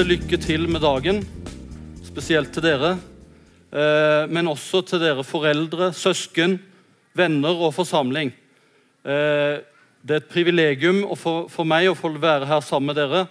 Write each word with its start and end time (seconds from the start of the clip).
til 0.00 0.14
lykke 0.14 0.36
til 0.40 0.62
med 0.64 0.80
dagen, 0.80 1.18
spesielt 2.00 2.48
til 2.54 2.64
dere. 2.64 2.94
Eh, 3.68 4.22
men 4.32 4.48
også 4.48 4.80
til 4.88 5.02
dere 5.02 5.20
foreldre, 5.26 5.90
søsken, 5.92 6.54
venner 7.12 7.58
og 7.66 7.74
forsamling. 7.76 8.30
Eh, 9.04 9.60
det 10.00 10.14
er 10.14 10.22
et 10.22 10.30
privilegium 10.30 11.02
for 11.20 11.68
meg 11.68 11.90
å 11.90 11.98
få 11.98 12.14
være 12.16 12.48
her 12.48 12.64
sammen 12.64 12.94
med 12.94 12.96
dere, 12.96 13.26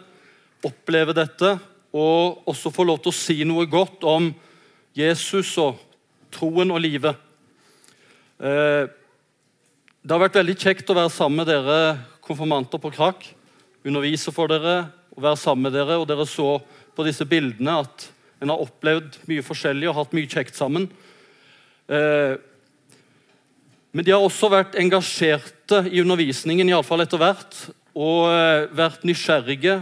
oppleve 0.61 1.15
dette 1.17 1.55
og 1.89 2.45
også 2.45 2.69
få 2.75 2.85
lov 2.85 3.01
til 3.01 3.15
å 3.15 3.17
si 3.17 3.39
noe 3.49 3.65
godt 3.65 4.05
om 4.05 4.29
Jesus 4.93 5.55
og 5.57 5.81
troen 6.29 6.69
og 6.69 6.83
livet. 6.85 7.17
Eh, 8.37 8.85
det 10.05 10.13
har 10.13 10.21
vært 10.27 10.37
veldig 10.43 10.59
kjekt 10.67 10.93
å 10.93 10.99
være 11.01 11.17
sammen 11.17 11.41
med 11.41 11.49
dere 11.49 11.81
konfirmanter 12.21 12.77
på 12.77 12.93
Krak. 12.93 13.25
Undervise 13.81 14.29
for 14.29 14.53
dere 14.53 14.98
og 15.19 15.25
være 15.27 15.39
sammen 15.39 15.67
med 15.67 15.75
dere. 15.75 15.99
Og 15.99 16.07
dere 16.07 16.25
så 16.27 16.57
på 16.95 17.05
disse 17.07 17.27
bildene 17.27 17.81
at 17.83 18.07
en 18.39 18.53
har 18.53 18.63
opplevd 18.63 19.19
mye 19.27 19.43
forskjellig 19.43 19.89
og 19.91 19.97
hatt 19.97 20.15
mye 20.15 20.29
kjekt 20.31 20.55
sammen. 20.55 20.87
Eh, 21.91 22.39
men 23.91 24.05
de 24.05 24.13
har 24.13 24.23
også 24.23 24.51
vært 24.53 24.77
engasjerte 24.79 25.81
i 25.89 25.99
undervisningen, 26.03 26.71
iallfall 26.71 27.03
etter 27.03 27.19
hvert. 27.19 27.57
Og 27.99 28.29
eh, 28.31 28.69
vært 28.79 29.03
nysgjerrige, 29.07 29.81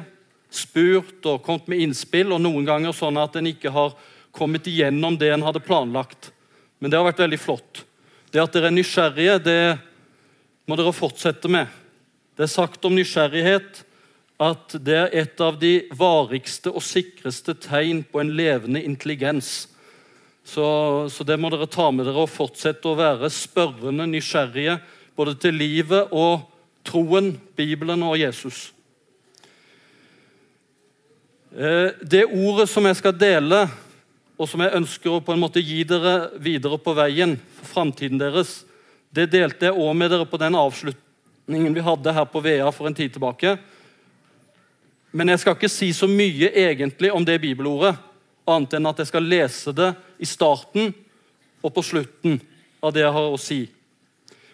spurt 0.50 1.28
og 1.30 1.44
kommet 1.46 1.70
med 1.70 1.84
innspill. 1.86 2.34
Og 2.34 2.42
noen 2.42 2.66
ganger 2.66 2.96
sånn 2.98 3.20
at 3.22 3.38
en 3.38 3.52
ikke 3.52 3.74
har 3.76 3.94
kommet 4.34 4.68
igjennom 4.70 5.20
det 5.22 5.30
en 5.36 5.46
hadde 5.46 5.62
planlagt. 5.66 6.32
Men 6.82 6.90
det 6.90 6.98
har 6.98 7.06
vært 7.10 7.22
veldig 7.26 7.42
flott. 7.42 7.84
Det 8.34 8.42
at 8.42 8.56
dere 8.56 8.72
er 8.72 8.76
nysgjerrige, 8.76 9.38
det 9.46 9.62
må 10.68 10.76
dere 10.78 10.96
fortsette 10.96 11.50
med. 11.52 11.70
Det 12.38 12.46
er 12.46 12.54
sagt 12.54 12.84
om 12.86 12.96
nysgjerrighet 12.98 13.84
at 14.38 14.76
det 14.86 14.98
er 14.98 15.16
et 15.18 15.42
av 15.42 15.58
de 15.58 15.88
varigste 15.98 16.70
og 16.70 16.84
sikreste 16.86 17.56
tegn 17.58 18.04
på 18.06 18.22
en 18.22 18.36
levende 18.38 18.84
intelligens. 18.86 19.66
Så, 20.48 20.64
så, 21.12 21.26
det 21.28 21.40
må 21.42 21.50
dere 21.52 21.68
ta 21.68 21.90
med 21.92 22.06
dere 22.08 22.24
og 22.24 22.32
fortsette 22.32 22.88
å 22.88 22.98
være 22.98 23.32
spørrende, 23.34 24.06
nysgjerrige 24.08 24.78
både 25.18 25.34
til 25.42 25.58
livet 25.58 26.14
og 26.16 26.46
troen, 26.88 27.34
Bibelen 27.58 28.06
og 28.06 28.16
Jesus. 28.22 28.70
Eh, 31.52 31.98
det 32.00 32.28
ordet 32.30 32.70
som 32.70 32.86
jeg 32.86 33.00
skal 33.00 33.18
dele, 33.18 33.66
og 34.38 34.46
som 34.48 34.62
jeg 34.62 34.78
ønsker 34.78 35.18
å 35.18 35.24
på 35.26 35.34
en 35.34 35.42
måte 35.42 35.64
gi 35.66 35.82
dere 35.90 36.38
videre 36.38 36.78
på 36.78 36.94
veien 36.96 37.34
for 37.58 37.74
framtiden 37.74 38.22
deres, 38.22 38.62
det 39.10 39.32
delte 39.34 39.72
jeg 39.72 39.76
òg 39.82 39.98
med 39.98 40.14
dere 40.14 40.28
på 40.30 40.38
den 40.38 40.56
avslutningen 40.56 41.74
vi 41.74 41.84
hadde 41.84 42.14
her 42.14 42.28
på 42.30 42.44
VEA 42.46 42.70
for 42.76 42.88
en 42.88 42.96
tid 42.96 43.16
tilbake. 43.16 43.56
Men 45.12 45.32
jeg 45.32 45.40
skal 45.40 45.56
ikke 45.56 45.72
si 45.72 45.92
så 45.96 46.08
mye 46.10 46.52
egentlig 46.52 47.12
om 47.14 47.26
det 47.26 47.40
bibelordet, 47.42 47.96
annet 48.48 48.78
enn 48.78 48.90
at 48.90 49.00
jeg 49.02 49.10
skal 49.10 49.28
lese 49.28 49.74
det 49.76 49.92
i 50.24 50.28
starten 50.28 50.94
og 51.64 51.74
på 51.76 51.84
slutten 51.84 52.38
av 52.84 52.94
det 52.96 53.04
jeg 53.04 53.16
har 53.16 53.32
å 53.32 53.40
si. 53.42 53.62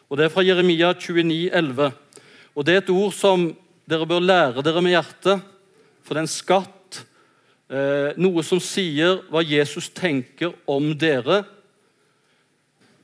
Og 0.09 0.17
Det 0.17 0.27
er 0.27 0.33
fra 0.33 0.45
Jeremia 0.45 0.93
29, 0.93 1.49
11. 1.49 1.91
Og 2.55 2.65
Det 2.65 2.73
er 2.73 2.81
et 2.83 2.93
ord 2.93 3.13
som 3.13 3.47
dere 3.89 4.05
bør 4.07 4.21
lære 4.21 4.63
dere 4.63 4.81
med 4.81 4.93
hjertet, 4.93 5.41
for 6.03 6.13
det 6.13 6.21
er 6.21 6.27
en 6.27 6.31
skatt. 6.31 6.99
Eh, 7.73 8.09
noe 8.21 8.43
som 8.45 8.59
sier 8.61 9.23
hva 9.31 9.41
Jesus 9.41 9.89
tenker 9.89 10.53
om 10.69 10.91
dere 10.97 11.43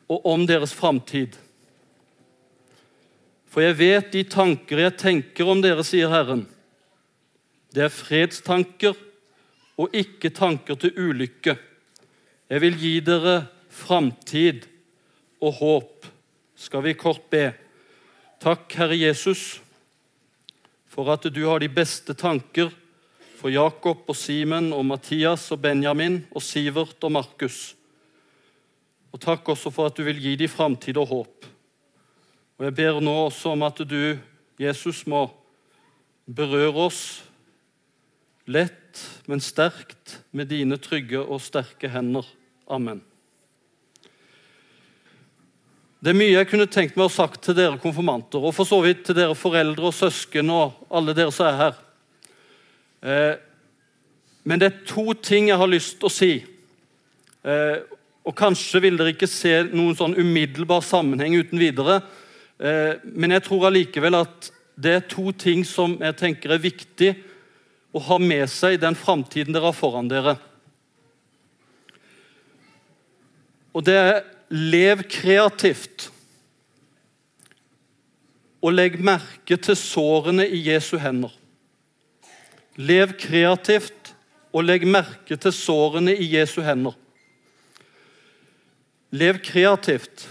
og 0.10 0.26
om 0.26 0.46
deres 0.46 0.74
framtid. 0.74 1.38
For 3.50 3.66
jeg 3.66 3.78
vet 3.80 4.12
de 4.14 4.24
tanker 4.30 4.84
jeg 4.86 4.98
tenker 5.02 5.50
om 5.50 5.62
dere, 5.62 5.84
sier 5.86 6.12
Herren. 6.12 6.46
Det 7.70 7.86
er 7.86 7.94
fredstanker 7.94 8.98
og 9.80 9.94
ikke 9.96 10.32
tanker 10.34 10.78
til 10.80 10.96
ulykke. 10.98 11.54
Jeg 12.50 12.62
vil 12.64 12.78
gi 12.82 12.94
dere 13.06 13.44
framtid 13.70 14.66
og 15.42 15.54
håp. 15.62 16.08
Skal 16.60 16.84
vi 16.84 16.96
kort 16.98 17.30
be. 17.32 17.52
Takk, 18.42 18.66
Herre 18.76 18.98
Jesus, 18.98 19.62
for 20.90 21.12
at 21.14 21.28
du 21.30 21.44
har 21.46 21.62
de 21.62 21.70
beste 21.72 22.16
tanker 22.18 22.74
for 23.40 23.54
Jakob 23.54 24.10
og 24.10 24.18
Simen 24.18 24.74
og 24.76 24.84
Mathias 24.90 25.46
og 25.54 25.62
Benjamin 25.64 26.24
og 26.36 26.44
Sivert 26.44 27.04
og 27.06 27.14
Markus. 27.16 27.76
Og 29.14 29.22
takk 29.22 29.54
også 29.54 29.72
for 29.72 29.90
at 29.90 29.98
du 29.98 30.04
vil 30.08 30.20
gi 30.20 30.36
dem 30.42 30.52
framtid 30.52 30.98
og 30.98 31.08
håp. 31.08 31.48
Og 32.60 32.66
Jeg 32.66 32.76
ber 32.76 33.00
nå 33.00 33.14
også 33.30 33.54
om 33.54 33.64
at 33.64 33.80
du, 33.88 34.18
Jesus, 34.60 35.06
må 35.08 35.30
berøre 36.28 36.90
oss 36.90 37.29
lett, 38.50 39.04
men 39.30 39.42
sterkt 39.44 40.20
med 40.34 40.50
dine 40.50 40.80
trygge 40.82 41.22
og 41.22 41.42
sterke 41.44 41.92
hender. 41.92 42.26
Amen. 42.70 43.04
Det 46.00 46.14
er 46.14 46.18
mye 46.18 46.32
jeg 46.32 46.48
kunne 46.48 46.70
tenkt 46.72 46.96
meg 46.96 47.10
å 47.10 47.12
sagt 47.12 47.44
til 47.44 47.58
dere 47.58 47.80
konfirmanter, 47.82 48.40
og 48.40 48.56
for 48.56 48.68
så 48.68 48.80
vidt 48.86 49.04
til 49.06 49.18
dere 49.18 49.36
foreldre 49.36 49.90
og 49.90 49.96
søsken 49.96 50.50
og 50.56 50.80
alle 50.96 51.16
dere 51.18 51.34
som 51.36 51.50
er 51.50 51.60
her. 51.60 51.80
Eh, 53.04 53.36
men 54.48 54.62
det 54.62 54.70
er 54.70 54.86
to 54.88 55.12
ting 55.14 55.52
jeg 55.52 55.60
har 55.60 55.70
lyst 55.70 56.00
til 56.00 56.08
å 56.08 56.14
si. 56.14 56.32
Eh, 57.44 57.78
og 58.24 58.36
Kanskje 58.38 58.82
vil 58.86 58.98
dere 59.00 59.12
ikke 59.12 59.30
se 59.30 59.52
noen 59.70 59.98
sånn 60.00 60.16
umiddelbar 60.18 60.86
sammenheng 60.88 61.36
uten 61.36 61.60
videre, 61.60 62.00
eh, 62.64 62.96
men 63.04 63.36
jeg 63.36 63.46
tror 63.46 63.68
allikevel 63.68 64.22
at 64.24 64.50
det 64.80 64.96
er 64.96 65.10
to 65.12 65.34
ting 65.36 65.66
som 65.68 65.98
jeg 66.00 66.16
tenker 66.16 66.56
er 66.56 66.64
viktig 66.64 67.12
å 67.92 68.02
ha 68.06 68.20
med 68.22 68.46
seg 68.52 68.78
den 68.82 68.98
framtiden 68.98 69.56
dere 69.56 69.72
har 69.72 69.78
foran 69.78 70.10
dere. 70.12 70.36
Og 73.74 73.86
det 73.86 73.98
er 73.98 74.16
lev 74.50 75.06
kreativt. 75.10 76.10
Og 78.60 78.76
legg 78.76 78.98
merke 79.00 79.56
til 79.56 79.78
sårene 79.80 80.46
i 80.46 80.60
Jesu 80.66 80.98
hender. 81.00 81.32
Lev 82.80 83.16
kreativt 83.20 84.14
og 84.56 84.66
legg 84.66 84.86
merke 84.88 85.38
til 85.40 85.54
sårene 85.56 86.16
i 86.16 86.28
Jesu 86.34 86.60
hender. 86.66 86.96
Lev 89.16 89.40
kreativt. 89.46 90.28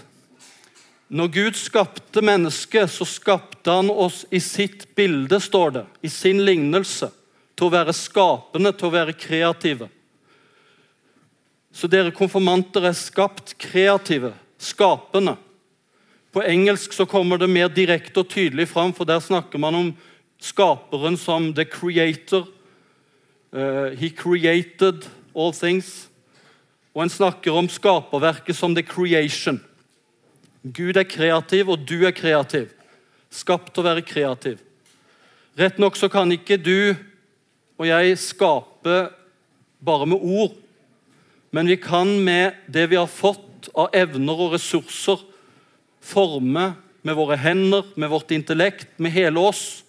Når 1.09 1.31
Gud 1.33 1.57
skapte 1.57 2.21
mennesket, 2.21 2.91
så 2.91 3.05
skapte 3.07 3.73
han 3.73 3.89
oss 3.89 4.23
i 4.29 4.39
sitt 4.43 4.85
bilde, 4.95 5.39
står 5.41 5.71
det. 5.79 5.85
I 6.05 6.11
sin 6.13 6.43
lignelse. 6.45 7.09
Til 7.59 7.67
å 7.67 7.73
være 7.73 7.91
skapende, 7.95 8.71
til 8.71 8.87
å 8.87 8.93
være 8.93 9.17
kreative. 9.19 9.89
Så 11.75 11.89
dere 11.91 12.13
konfirmanter 12.15 12.87
er 12.87 12.95
skapt 12.95 13.57
kreative, 13.59 14.31
skapende. 14.55 15.35
På 16.31 16.43
engelsk 16.45 16.93
så 16.95 17.07
kommer 17.09 17.41
det 17.41 17.49
mer 17.51 17.67
direkte 17.73 18.23
og 18.23 18.29
tydelig 18.31 18.69
fram, 18.71 18.93
for 18.95 19.07
der 19.09 19.19
snakker 19.19 19.59
man 19.59 19.75
om 19.75 19.89
skaperen 20.39 21.17
som 21.19 21.51
the 21.53 21.65
creator. 21.67 22.47
Uh, 23.51 23.91
he 23.97 24.09
created 24.09 25.09
all 25.35 25.51
things. 25.51 26.07
Og 26.95 27.03
en 27.03 27.11
snakker 27.11 27.53
om 27.53 27.67
skaperverket 27.69 28.55
som 28.55 28.75
the 28.75 28.83
creation. 28.83 29.59
Gud 30.63 30.97
er 30.97 31.07
kreativ, 31.07 31.69
og 31.69 31.85
du 31.87 32.05
er 32.07 32.15
kreativ. 32.15 32.71
Skapt 33.29 33.73
til 33.73 33.83
å 33.83 33.89
være 33.91 34.05
kreativ. 34.05 34.63
Rett 35.59 35.77
nok 35.81 35.97
så 35.99 36.09
kan 36.09 36.31
ikke 36.31 36.57
du 36.57 36.95
og 37.79 37.87
jeg 37.87 38.17
skape 38.19 38.97
bare 39.79 40.07
med 40.09 40.19
ord. 40.19 40.55
Men 41.55 41.69
vi 41.71 41.79
kan 41.81 42.11
med 42.23 42.57
det 42.67 42.89
vi 42.91 42.99
har 42.99 43.09
fått 43.09 43.69
av 43.73 43.95
evner 43.95 44.39
og 44.45 44.53
ressurser, 44.57 45.21
forme 45.99 46.73
med 47.03 47.15
våre 47.15 47.37
hender, 47.39 47.87
med 47.95 48.11
vårt 48.11 48.31
intellekt, 48.35 48.91
med 48.99 49.15
hele 49.15 49.39
oss. 49.39 49.81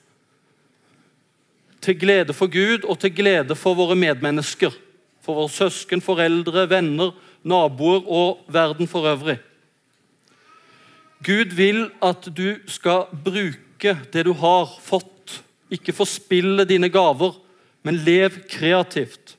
Til 1.80 1.98
glede 1.98 2.34
for 2.36 2.50
Gud 2.52 2.84
og 2.84 3.00
til 3.02 3.12
glede 3.14 3.56
for 3.58 3.78
våre 3.78 3.96
medmennesker. 3.98 4.72
For 5.20 5.36
våre 5.36 5.52
søsken, 5.52 6.02
foreldre, 6.04 6.68
venner, 6.70 7.12
naboer 7.42 8.06
og 8.06 8.44
verden 8.52 8.88
for 8.88 9.08
øvrig. 9.10 9.38
Gud 11.24 11.52
vil 11.56 11.88
at 12.02 12.30
du 12.32 12.56
skal 12.70 13.10
bruke 13.24 13.96
det 14.12 14.24
du 14.24 14.32
har 14.40 14.70
fått. 14.80 15.40
Ikke 15.72 15.94
forspille 15.94 16.64
dine 16.68 16.88
gaver, 16.92 17.34
men 17.82 18.00
lev 18.04 18.42
kreativt. 18.50 19.36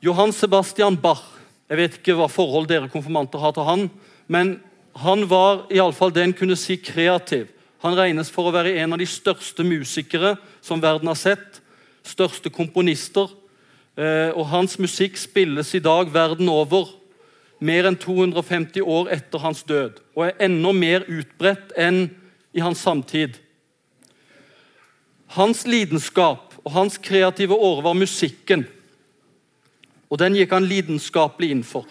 Johan 0.00 0.32
Sebastian 0.32 0.96
Bach 1.00 1.32
Jeg 1.66 1.78
vet 1.80 1.94
ikke 1.98 2.14
hva 2.14 2.28
forhold 2.30 2.68
dere 2.70 2.86
konfirmanter 2.86 3.40
har 3.42 3.50
til 3.56 3.64
han, 3.66 3.88
men 4.30 4.52
han 4.94 5.24
var 5.26 5.64
i 5.66 5.80
alle 5.82 5.96
fall 5.96 6.12
det 6.14 6.22
en 6.22 6.34
kunne 6.36 6.54
si 6.54 6.76
kreativ. 6.78 7.48
Han 7.82 7.96
regnes 7.98 8.30
for 8.30 8.46
å 8.46 8.52
være 8.54 8.76
en 8.84 8.94
av 8.94 9.00
de 9.02 9.08
største 9.10 9.66
musikere 9.66 10.36
som 10.62 10.78
verden 10.78 11.10
har 11.10 11.18
sett. 11.18 11.58
Største 12.06 12.52
komponister. 12.54 13.32
Eh, 13.98 14.30
og 14.30 14.46
hans 14.52 14.78
musikk 14.78 15.18
spilles 15.18 15.74
i 15.74 15.82
dag 15.82 16.14
verden 16.14 16.46
over. 16.52 16.92
Mer 17.58 17.90
enn 17.90 17.98
250 17.98 18.86
år 18.86 19.10
etter 19.16 19.42
hans 19.42 19.64
død. 19.66 19.98
Og 20.14 20.28
er 20.28 20.38
enda 20.46 20.70
mer 20.70 21.06
utbredt 21.10 21.74
enn 21.74 22.04
i 22.54 22.62
hans 22.62 22.86
samtid. 22.86 23.40
Hans 25.34 25.66
lidenskap 25.66 26.45
og 26.66 26.74
hans 26.74 26.98
kreative 26.98 27.54
åre 27.54 27.84
var 27.86 27.94
musikken. 27.94 28.64
Og 30.10 30.18
den 30.18 30.34
gikk 30.34 30.50
han 30.54 30.66
lidenskapelig 30.66 31.52
inn 31.54 31.62
for. 31.66 31.86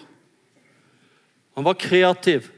Han 1.56 1.64
var 1.64 1.78
kreativ. 1.80 2.50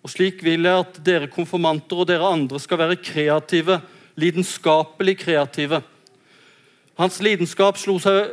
Og 0.00 0.12
slik 0.12 0.40
vil 0.46 0.64
jeg 0.64 0.84
at 0.86 0.98
dere 1.04 1.28
konfirmanter 1.28 2.00
og 2.00 2.08
dere 2.08 2.30
andre 2.32 2.60
skal 2.62 2.80
være 2.80 2.96
kreative, 3.02 3.80
lidenskapelig 4.16 5.18
kreative. 5.20 5.82
Hans 6.96 7.20
lidenskap 7.20 7.76
slo 7.76 7.98
seg, 8.00 8.30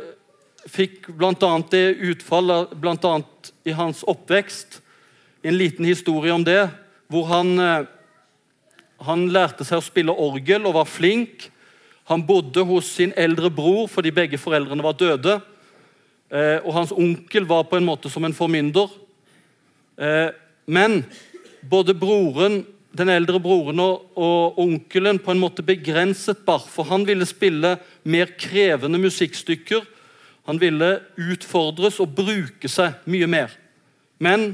fikk 0.64 1.10
bl.a. 1.12 1.50
det 1.68 1.98
utfallet 2.00 2.72
bl.a. 2.80 3.16
i 3.68 3.74
hans 3.76 4.00
oppvekst. 4.08 4.80
En 5.44 5.58
liten 5.60 5.84
historie 5.84 6.32
om 6.32 6.46
det, 6.46 6.70
hvor 7.12 7.28
han, 7.28 7.58
eh, 7.60 7.90
han 9.04 9.26
lærte 9.28 9.66
seg 9.68 9.82
å 9.82 9.84
spille 9.84 10.16
orgel 10.16 10.64
og 10.64 10.78
var 10.78 10.88
flink. 10.88 11.50
Han 12.10 12.24
bodde 12.26 12.64
hos 12.68 12.90
sin 12.98 13.14
eldre 13.16 13.50
bror 13.52 13.88
fordi 13.88 14.12
begge 14.14 14.40
foreldrene 14.40 14.84
var 14.84 14.96
døde. 15.00 15.38
Eh, 16.28 16.58
og 16.64 16.74
hans 16.76 16.92
onkel 16.92 17.46
var 17.48 17.66
på 17.68 17.78
en 17.78 17.86
måte 17.86 18.10
som 18.12 18.24
en 18.26 18.36
formynder. 18.36 18.90
Eh, 19.96 20.30
men 20.66 21.02
både 21.70 21.94
broren, 21.96 22.62
den 22.94 23.10
eldre 23.10 23.40
broren 23.42 23.80
og, 23.82 24.58
onkelen 24.60 25.18
på 25.18 25.32
en 25.32 25.40
måte 25.42 25.64
begrenset 25.66 26.44
Bach, 26.46 26.66
for 26.70 26.86
han 26.90 27.06
ville 27.06 27.26
spille 27.26 27.76
mer 28.04 28.34
krevende 28.38 29.00
musikkstykker. 29.02 29.82
Han 30.46 30.60
ville 30.60 30.98
utfordres 31.16 31.98
og 32.04 32.12
bruke 32.14 32.68
seg 32.70 33.00
mye 33.10 33.26
mer. 33.30 33.54
Men 34.20 34.52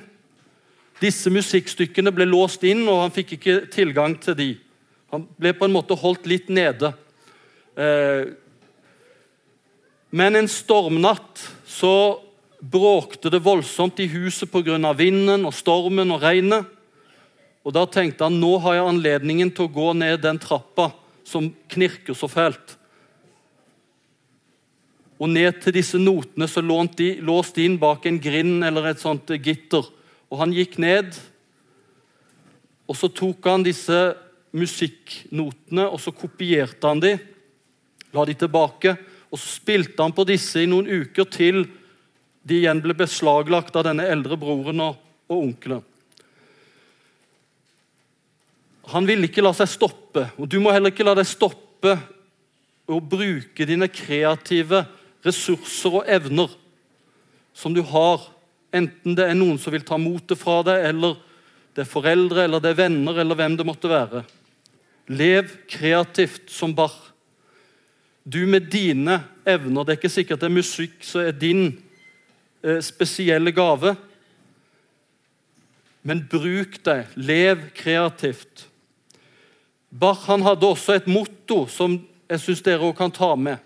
disse 1.02 1.32
musikkstykkene 1.32 2.12
ble 2.14 2.28
låst 2.28 2.64
inn, 2.68 2.86
og 2.88 3.02
han 3.04 3.14
fikk 3.14 3.36
ikke 3.36 3.60
tilgang 3.72 4.16
til 4.22 4.36
de. 4.38 4.50
Han 5.10 5.26
ble 5.40 5.52
på 5.56 5.66
en 5.66 5.74
måte 5.74 5.96
holdt 5.98 6.28
litt 6.30 6.50
nede. 6.52 6.92
Eh, 7.76 8.32
men 10.10 10.36
en 10.36 10.48
stormnatt 10.50 11.44
så 11.66 12.20
bråkte 12.60 13.30
det 13.30 13.42
voldsomt 13.44 14.00
i 14.00 14.08
huset 14.10 14.50
pga. 14.50 14.92
vinden 14.92 15.46
og 15.46 15.54
stormen 15.54 16.10
og 16.10 16.22
regnet. 16.22 16.66
Og 17.64 17.72
Da 17.72 17.86
tenkte 17.86 18.24
han 18.24 18.40
nå 18.40 18.58
har 18.58 18.74
jeg 18.74 18.88
anledningen 18.88 19.50
til 19.54 19.68
å 19.68 19.72
gå 19.72 19.92
ned 19.94 20.22
den 20.22 20.38
trappa 20.38 20.92
som 21.24 21.54
knirker 21.68 22.14
så 22.14 22.28
fælt. 22.28 22.76
Og 25.20 25.28
ned 25.28 25.60
til 25.60 25.72
disse 25.72 25.98
notene 25.98 26.48
så 26.48 26.62
låst 26.64 27.54
de 27.54 27.64
inn 27.64 27.78
bak 27.78 28.06
en 28.06 28.18
grind 28.18 28.64
eller 28.64 28.86
et 28.86 29.00
sånt 29.00 29.28
gitter. 29.28 29.84
Og 30.30 30.38
Han 30.38 30.52
gikk 30.52 30.78
ned, 30.78 31.18
og 32.88 32.96
så 32.96 33.08
tok 33.12 33.44
han 33.46 33.62
disse 33.62 33.98
musikknotene 34.50 35.86
og 35.86 36.00
så 36.02 36.10
kopierte 36.10 36.88
han 36.88 37.02
de, 37.02 37.12
la 38.14 38.24
de 38.26 38.34
tilbake, 38.38 38.96
og 39.30 39.38
så 39.38 39.60
spilte 39.60 40.02
han 40.02 40.14
på 40.14 40.26
disse 40.28 40.62
i 40.62 40.68
noen 40.70 40.88
uker 40.88 41.28
til 41.30 41.62
de 42.42 42.62
igjen 42.62 42.80
ble 42.82 42.96
beslaglagt 42.96 43.76
av 43.76 43.86
denne 43.86 44.06
eldre 44.10 44.38
broren 44.40 44.80
og, 44.82 44.96
og 45.30 45.44
onkelen. 45.44 45.84
Han 48.90 49.06
ville 49.06 49.28
ikke 49.28 49.44
la 49.44 49.52
seg 49.54 49.70
stoppe, 49.70 50.24
og 50.34 50.48
du 50.50 50.58
må 50.62 50.72
heller 50.74 50.90
ikke 50.90 51.06
la 51.06 51.14
deg 51.14 51.28
stoppe 51.28 51.94
å 52.90 52.98
bruke 52.98 53.66
dine 53.68 53.86
kreative 53.92 54.82
ressurser 55.22 56.00
og 56.00 56.10
evner 56.10 56.50
som 57.54 57.74
du 57.76 57.82
har, 57.86 58.24
enten 58.74 59.14
det 59.18 59.28
er 59.28 59.38
noen 59.38 59.60
som 59.60 59.74
vil 59.74 59.84
ta 59.86 59.98
motet 60.00 60.38
fra 60.40 60.60
deg, 60.66 60.88
eller 60.90 61.18
det 61.76 61.84
er 61.84 61.90
foreldre, 61.90 62.46
eller 62.46 62.62
det 62.62 62.72
er 62.72 62.80
venner, 62.80 63.20
eller 63.20 63.38
hvem 63.38 63.56
det 63.58 63.66
måtte 63.68 63.90
være. 63.90 64.24
Lev 65.10 65.52
kreativt 65.70 66.50
som 66.50 66.74
Bach. 66.74 67.09
Du 68.32 68.46
med 68.46 68.68
dine 68.70 69.22
evner 69.48 69.84
Det 69.84 69.94
er 69.94 69.98
ikke 69.98 70.12
sikkert 70.12 70.42
det 70.42 70.50
er 70.50 70.54
musikk 70.54 71.00
som 71.02 71.24
er 71.24 71.34
din 71.34 71.64
eh, 72.62 72.78
spesielle 72.84 73.50
gave. 73.52 73.96
Men 76.02 76.22
bruk 76.30 76.78
det. 76.84 77.06
Lev 77.16 77.64
kreativt. 77.74 78.68
Bach 79.90 80.28
han 80.28 80.44
hadde 80.46 80.68
også 80.68 80.94
et 81.00 81.08
motto 81.10 81.64
som 81.66 81.96
jeg 82.30 82.42
syns 82.44 82.62
dere 82.62 82.86
òg 82.86 82.94
kan 83.00 83.10
ta 83.10 83.32
med. 83.34 83.58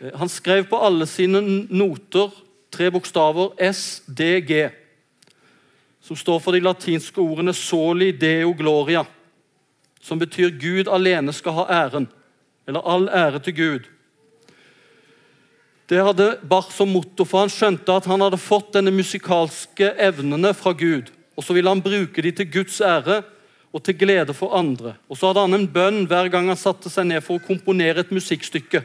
Eh, 0.00 0.10
han 0.18 0.32
skrev 0.32 0.66
på 0.72 0.80
alle 0.82 1.06
sine 1.06 1.44
noter 1.70 2.34
tre 2.74 2.90
bokstaver 2.90 3.54
SDG, 3.72 4.66
som 6.02 6.18
står 6.18 6.42
for 6.42 6.52
de 6.52 6.64
latinske 6.64 7.20
ordene 7.20 7.54
'soli 7.54 8.10
deo 8.12 8.52
gloria', 8.58 9.06
som 10.00 10.18
betyr 10.18 10.50
'Gud 10.50 10.88
alene 10.88 11.32
skal 11.32 11.52
ha 11.52 11.64
æren', 11.86 12.10
eller 12.66 12.80
'all 12.80 13.08
ære 13.08 13.38
til 13.38 13.54
Gud'. 13.54 13.88
Det 15.88 16.02
hadde 16.02 16.38
Bach 16.50 16.72
som 16.74 16.88
motto, 16.88 17.24
for 17.24 17.44
han 17.44 17.52
skjønte 17.52 17.94
at 17.94 18.08
han 18.10 18.20
hadde 18.20 18.40
fått 18.42 18.72
denne 18.74 18.90
musikalske 18.90 19.92
evnene 20.02 20.50
fra 20.54 20.72
Gud. 20.72 21.12
Og 21.36 21.44
så 21.44 21.54
ville 21.54 21.70
han 21.70 21.82
bruke 21.82 22.22
de 22.22 22.32
til 22.34 22.50
Guds 22.52 22.80
ære 22.80 23.22
og 23.72 23.82
til 23.84 23.98
glede 23.98 24.34
for 24.34 24.56
andre. 24.56 24.96
Og 25.08 25.16
så 25.16 25.30
hadde 25.30 25.44
han 25.44 25.54
en 25.54 25.68
bønn 25.68 26.06
hver 26.10 26.30
gang 26.32 26.48
han 26.50 26.58
satte 26.58 26.90
seg 26.90 27.06
ned 27.06 27.22
for 27.22 27.38
å 27.38 27.46
komponere 27.46 28.02
et 28.02 28.10
musikkstykke. 28.10 28.82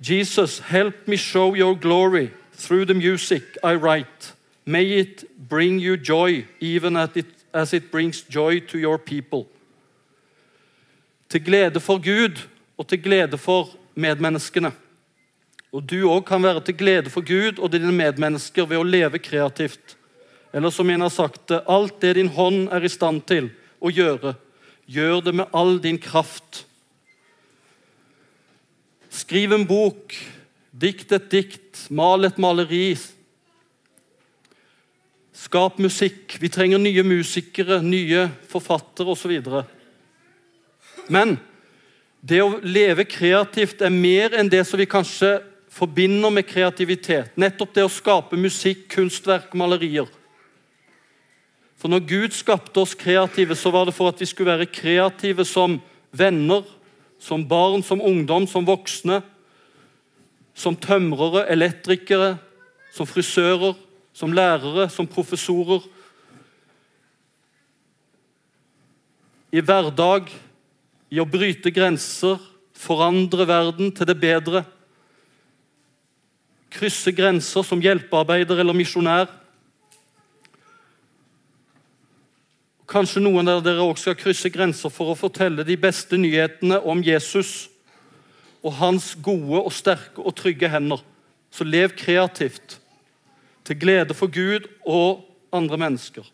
Jesus, 0.00 0.60
help 0.70 1.08
me 1.08 1.16
show 1.16 1.54
your 1.54 1.74
glory 1.74 2.30
through 2.56 2.86
the 2.86 2.94
music 2.94 3.58
I 3.64 3.74
write. 3.74 4.32
May 4.64 4.98
it 4.98 5.24
bring 5.48 5.78
you 5.78 5.96
joy, 5.96 6.46
even 6.60 6.96
as 6.96 7.72
it 7.72 7.90
brings 7.90 8.22
joy 8.22 8.60
to 8.60 8.78
your 8.78 8.98
people. 8.98 9.46
Til 11.28 11.42
glede 11.44 11.80
for 11.82 12.02
Gud 12.02 12.38
og 12.76 12.86
til 12.88 13.02
glede 13.02 13.38
for 13.38 13.72
medmenneskene. 13.94 14.72
Og 15.72 15.82
Du 15.82 16.08
òg 16.08 16.24
kan 16.24 16.42
være 16.42 16.62
til 16.64 16.76
glede 16.76 17.10
for 17.10 17.20
Gud 17.26 17.58
og 17.58 17.72
dine 17.72 17.92
medmennesker 17.92 18.66
ved 18.66 18.80
å 18.80 18.86
leve 18.86 19.18
kreativt. 19.18 19.96
Eller 20.54 20.70
som 20.70 20.90
en 20.90 21.04
har 21.04 21.12
sagt 21.12 21.48
det, 21.50 21.64
alt 21.68 22.00
det 22.00 22.14
din 22.16 22.32
hånd 22.32 22.70
er 22.72 22.84
i 22.84 22.88
stand 22.88 23.26
til 23.28 23.50
å 23.82 23.90
gjøre, 23.92 24.36
gjør 24.86 25.20
det 25.26 25.34
med 25.34 25.52
all 25.52 25.76
din 25.82 25.98
kraft. 26.00 26.62
Skriv 29.10 29.52
en 29.52 29.66
bok, 29.68 30.14
dikt 30.72 31.12
et 31.12 31.28
dikt, 31.32 31.86
mal 31.90 32.24
et 32.24 32.38
maleri. 32.40 32.96
Skap 35.36 35.80
musikk. 35.82 36.38
Vi 36.40 36.48
trenger 36.48 36.80
nye 36.80 37.04
musikere, 37.04 37.82
nye 37.84 38.28
forfattere 38.48 39.12
osv. 39.12 39.36
Men 41.12 41.36
det 42.26 42.40
å 42.42 42.56
leve 42.62 43.04
kreativt 43.06 43.82
er 43.84 43.92
mer 43.92 44.34
enn 44.34 44.50
det 44.50 44.64
som 44.66 44.80
vi 44.80 44.88
kanskje 44.90 45.38
forbinder 45.76 46.32
med 46.32 46.46
kreativitet. 46.48 47.34
Nettopp 47.36 47.74
det 47.76 47.84
å 47.84 47.92
skape 47.92 48.38
musikk, 48.40 48.86
kunstverk, 48.94 49.52
malerier. 49.54 50.08
For 51.76 51.92
når 51.92 52.06
Gud 52.08 52.34
skapte 52.34 52.80
oss 52.80 52.96
kreative, 52.96 53.54
så 53.54 53.70
var 53.70 53.86
det 53.86 53.94
for 53.94 54.08
at 54.10 54.20
vi 54.20 54.28
skulle 54.28 54.54
være 54.54 54.70
kreative 54.72 55.44
som 55.44 55.76
venner, 56.16 56.64
som 57.20 57.44
barn, 57.48 57.84
som 57.84 58.00
ungdom, 58.00 58.48
som 58.48 58.66
voksne. 58.66 59.20
Som 60.56 60.76
tømrere, 60.80 61.44
elektrikere, 61.52 62.38
som 62.96 63.06
frisører, 63.06 63.76
som 64.16 64.32
lærere, 64.32 64.88
som 64.88 65.06
professorer. 65.06 65.84
I 69.52 69.60
hverdag, 69.60 70.32
i 71.10 71.20
å 71.22 71.28
bryte 71.28 71.70
grenser, 71.70 72.40
forandre 72.76 73.46
verden 73.48 73.92
til 73.94 74.08
det 74.08 74.16
bedre. 74.20 74.64
Krysse 76.76 77.12
grenser 77.14 77.64
som 77.64 77.80
hjelpearbeider 77.80 78.60
eller 78.60 78.76
misjonær. 78.76 79.30
Kanskje 82.86 83.22
noen 83.22 83.48
av 83.50 83.62
dere 83.66 83.82
også 83.82 84.10
skal 84.10 84.18
krysse 84.20 84.50
grenser 84.54 84.92
for 84.94 85.10
å 85.10 85.18
fortelle 85.18 85.64
de 85.66 85.78
beste 85.80 86.18
nyhetene 86.20 86.78
om 86.86 87.00
Jesus 87.02 87.66
og 88.62 88.76
hans 88.78 89.12
gode 89.22 89.62
og 89.62 89.74
sterke 89.74 90.22
og 90.22 90.36
trygge 90.38 90.70
hender. 90.70 91.02
Så 91.50 91.64
lev 91.66 91.94
kreativt, 91.98 92.78
til 93.66 93.78
glede 93.80 94.14
for 94.14 94.30
Gud 94.30 94.68
og 94.86 95.24
andre 95.54 95.78
mennesker. 95.80 96.26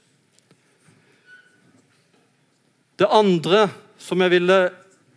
Det 3.01 3.09
andre 3.09 3.69
som 4.03 4.23
jeg 4.25 4.35
ville 4.35 4.59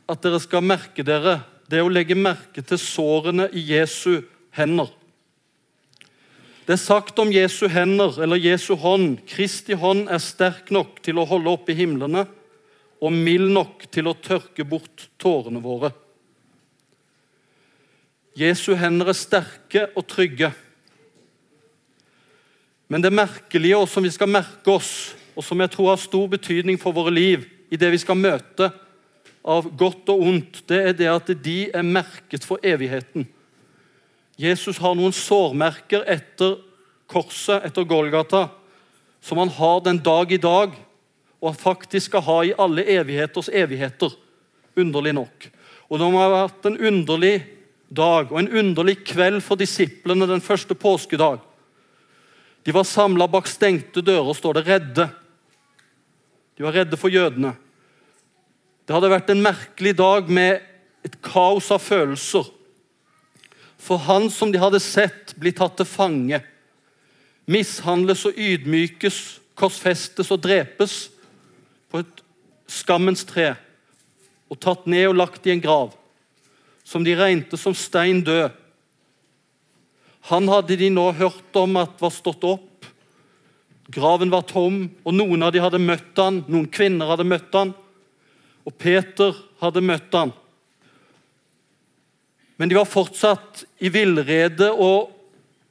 at 0.06 0.22
dere 0.22 0.40
skal 0.44 0.66
merke 0.66 1.06
dere, 1.06 1.40
det 1.66 1.80
er 1.80 1.88
å 1.88 1.92
legge 1.92 2.18
merke 2.18 2.62
til 2.62 2.78
sårene 2.78 3.48
i 3.58 3.64
Jesu 3.72 4.22
hender. 4.54 4.92
Det 6.66 6.76
er 6.76 6.82
sagt 6.82 7.20
om 7.22 7.34
Jesu 7.34 7.68
hender 7.70 8.18
eller 8.22 8.42
Jesu 8.42 8.74
hånd 8.82 9.20
Kristi 9.30 9.78
hånd 9.78 10.08
er 10.10 10.22
sterk 10.22 10.72
nok 10.74 10.98
til 11.06 11.22
å 11.22 11.28
holde 11.30 11.52
oppe 11.54 11.76
himlene 11.78 12.26
og 13.02 13.14
mild 13.14 13.52
nok 13.54 13.86
til 13.94 14.10
å 14.10 14.18
tørke 14.18 14.66
bort 14.66 15.08
tårene 15.22 15.62
våre. 15.62 15.92
Jesu 18.36 18.74
hender 18.78 19.12
er 19.12 19.18
sterke 19.18 19.86
og 19.96 20.08
trygge. 20.10 20.50
Men 22.90 23.02
det 23.02 23.14
merkelige, 23.14 23.78
og 23.78 23.90
som 23.90 24.06
vi 24.06 24.12
skal 24.14 24.30
merke 24.30 24.74
oss, 24.74 25.16
og 25.36 25.46
som 25.46 25.60
jeg 25.62 25.72
tror 25.74 25.94
har 25.94 26.02
stor 26.02 26.28
betydning 26.32 26.78
for 26.82 26.96
våre 26.96 27.14
liv 27.14 27.46
i 27.70 27.80
det 27.80 27.92
vi 27.94 28.02
skal 28.02 28.20
møte 28.20 28.70
av 29.46 29.68
godt 29.78 30.10
og 30.14 30.24
ondt, 30.26 30.62
det 30.70 30.82
er 30.82 30.98
det 30.98 31.10
at 31.12 31.32
de 31.46 31.58
er 31.70 31.86
merket 31.86 32.46
for 32.46 32.62
evigheten. 32.66 33.28
Jesus 34.42 34.80
har 34.82 34.96
noen 34.98 35.14
sårmerker 35.16 36.04
etter 36.12 36.58
korset, 37.08 37.64
etter 37.64 37.86
Golgata, 37.88 38.48
som 39.22 39.40
han 39.42 39.54
har 39.54 39.84
den 39.86 40.02
dag 40.04 40.32
i 40.34 40.42
dag, 40.42 40.74
og 41.40 41.52
han 41.52 41.60
faktisk 41.62 42.10
skal 42.10 42.26
ha 42.26 42.38
i 42.44 42.56
alle 42.58 42.86
evigheters 42.90 43.52
evigheter. 43.54 44.14
Underlig 44.76 45.14
nok. 45.16 45.50
Og 45.90 46.02
det 46.02 46.10
må 46.10 46.22
ha 46.24 46.32
vært 46.34 46.66
en 46.68 46.80
underlig 46.90 47.36
dag 47.96 48.32
og 48.32 48.40
en 48.42 48.50
underlig 48.50 48.98
kveld 49.06 49.44
for 49.46 49.60
disiplene 49.60 50.28
den 50.28 50.44
første 50.44 50.76
påskedag. 50.76 51.38
De 52.66 52.74
var 52.74 52.88
samla 52.90 53.28
bak 53.30 53.48
stengte 53.48 54.02
dører, 54.02 54.34
står 54.34 54.58
det, 54.58 54.66
redde. 54.68 55.06
De 56.56 56.64
var 56.64 56.76
redde 56.76 56.98
for 57.00 57.12
jødene. 57.12 57.54
Det 58.86 58.96
hadde 58.96 59.12
vært 59.12 59.32
en 59.34 59.44
merkelig 59.44 59.96
dag 59.98 60.30
med 60.32 60.62
et 61.06 61.18
kaos 61.26 61.72
av 61.74 61.82
følelser. 61.84 62.48
For 63.82 64.02
han 64.08 64.30
som 64.34 64.52
de 64.54 64.62
hadde 64.62 64.82
sett 64.82 65.36
bli 65.38 65.52
tatt 65.56 65.76
til 65.78 65.90
fange, 65.90 66.40
mishandles 67.46 68.24
og 68.26 68.38
ydmykes, 68.40 69.20
korsfestes 69.56 70.32
og 70.34 70.42
drepes 70.44 70.96
på 71.92 72.02
et 72.02 72.24
skammens 72.72 73.24
tre 73.28 73.54
og 74.50 74.60
tatt 74.62 74.86
ned 74.90 75.10
og 75.10 75.18
lagt 75.18 75.46
i 75.48 75.54
en 75.54 75.62
grav, 75.64 75.94
som 76.86 77.06
de 77.06 77.16
regnet 77.18 77.54
som 77.60 77.76
stein 77.78 78.22
død. 78.26 78.54
Han 80.30 80.50
hadde 80.50 80.78
de 80.78 80.90
nå 80.94 81.06
hørt 81.18 81.58
om 81.58 81.78
at 81.82 82.02
var 82.02 82.14
stått 82.14 82.46
opp. 82.48 82.88
Graven 83.88 84.32
var 84.34 84.46
tom, 84.50 84.88
og 85.06 85.14
noen 85.14 85.46
av 85.46 85.52
dem 85.54 85.64
hadde 85.66 85.82
møtt 85.82 86.18
han, 86.18 86.42
noen 86.50 86.70
kvinner 86.74 87.12
hadde 87.12 87.28
møtt 87.28 87.54
han, 87.54 87.74
og 88.66 88.74
Peter 88.82 89.36
hadde 89.62 89.84
møtt 89.86 90.16
han. 90.18 90.34
Men 92.58 92.72
de 92.72 92.78
var 92.78 92.90
fortsatt 92.90 93.66
i 93.84 93.92
villrede 93.94 94.72
og 94.72 95.12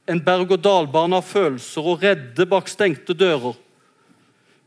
en 0.07 0.21
berg-og-dal-bane 0.21 1.17
av 1.17 1.25
følelser 1.25 1.87
og 1.89 2.03
redde 2.05 2.45
bak 2.47 2.69
stengte 2.69 3.15
dører. 3.17 3.57